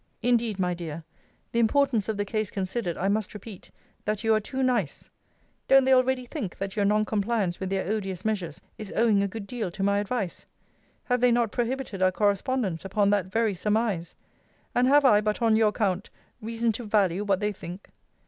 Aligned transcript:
Indeed, 0.23 0.57
my 0.57 0.73
dear, 0.73 1.03
the 1.51 1.59
importance 1.59 2.09
of 2.09 2.17
the 2.17 2.25
case 2.25 2.49
considered, 2.49 2.97
I 2.97 3.07
must 3.07 3.35
repeat, 3.35 3.69
that 4.03 4.23
you 4.23 4.33
are 4.33 4.39
too 4.39 4.63
nice. 4.63 5.07
Don't 5.67 5.83
they 5.83 5.93
already 5.93 6.25
think 6.25 6.57
that 6.57 6.75
your 6.75 6.85
non 6.85 7.05
compliance 7.05 7.59
with 7.59 7.69
their 7.69 7.87
odious 7.87 8.25
measures 8.25 8.59
is 8.79 8.91
owing 8.95 9.21
a 9.21 9.27
good 9.27 9.45
deal 9.45 9.69
to 9.69 9.83
my 9.83 9.99
advice? 9.99 10.43
Have 11.03 11.21
they 11.21 11.31
not 11.31 11.51
prohibited 11.51 12.01
our 12.01 12.11
correspondence 12.11 12.83
upon 12.83 13.11
that 13.11 13.27
very 13.27 13.53
surmise? 13.53 14.15
And 14.73 14.87
have 14.87 15.05
I, 15.05 15.21
but 15.21 15.39
on 15.39 15.55
your 15.55 15.67
account, 15.69 16.09
reason 16.41 16.71
to 16.71 16.83
value 16.83 17.23
what 17.23 17.39
they 17.39 17.51
think? 17.51 17.91